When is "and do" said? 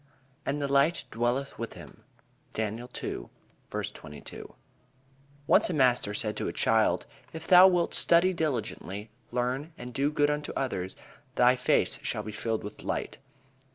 9.77-10.11